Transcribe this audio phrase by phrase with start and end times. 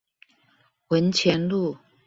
[0.87, 1.77] 文前路